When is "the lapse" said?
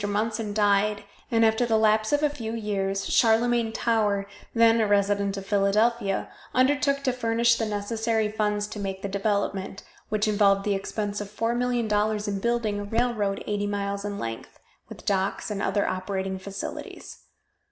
1.63-2.11